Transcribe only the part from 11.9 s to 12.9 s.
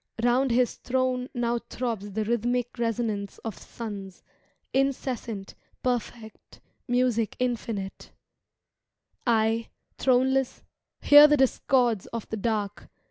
of the dark.